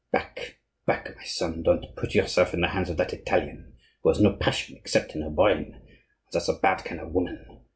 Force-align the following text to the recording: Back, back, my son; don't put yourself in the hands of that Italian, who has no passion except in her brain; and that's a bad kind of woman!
Back, 0.11 0.57
back, 0.87 1.15
my 1.15 1.23
son; 1.25 1.61
don't 1.61 1.95
put 1.95 2.15
yourself 2.15 2.55
in 2.55 2.61
the 2.61 2.69
hands 2.69 2.89
of 2.89 2.97
that 2.97 3.13
Italian, 3.13 3.77
who 4.01 4.09
has 4.09 4.19
no 4.19 4.33
passion 4.33 4.75
except 4.75 5.13
in 5.15 5.21
her 5.21 5.29
brain; 5.29 5.73
and 5.75 5.85
that's 6.31 6.47
a 6.49 6.53
bad 6.57 6.83
kind 6.83 6.99
of 6.99 7.11
woman! 7.13 7.61